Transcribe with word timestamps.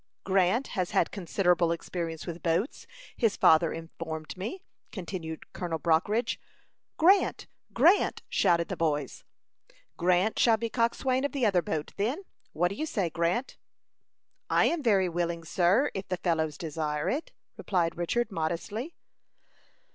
"Grant 0.23 0.69
has 0.69 0.89
had 0.89 1.11
considerable 1.11 1.71
experience 1.71 2.25
with 2.25 2.41
boats, 2.41 2.87
his 3.15 3.35
father 3.37 3.71
informed 3.71 4.35
me," 4.35 4.63
continued 4.91 5.53
Colonel 5.53 5.77
Brockridge. 5.77 6.39
"Grant! 6.97 7.45
Grant!" 7.71 8.23
shouted 8.27 8.69
the 8.69 8.75
boys. 8.75 9.23
"Grant 9.97 10.39
shall 10.39 10.57
be 10.57 10.71
coxswain 10.71 11.23
of 11.23 11.33
the 11.33 11.45
other 11.45 11.61
boat, 11.61 11.93
then. 11.97 12.23
What 12.51 12.69
do 12.69 12.73
you 12.77 12.87
say, 12.87 13.11
Grant?" 13.11 13.57
"I 14.49 14.65
am 14.65 14.81
very 14.81 15.07
willing, 15.07 15.45
sir, 15.45 15.91
if 15.93 16.07
the 16.07 16.17
fellows 16.17 16.57
desire 16.57 17.07
it," 17.07 17.31
replied 17.55 17.95
Richard, 17.95 18.31
modestly. 18.31 18.95